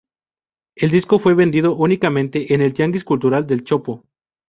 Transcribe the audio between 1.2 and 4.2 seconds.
vendido únicamente en el Tianguis Cultural del Chopo.